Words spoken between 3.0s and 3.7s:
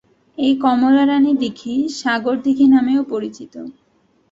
পরিচিত।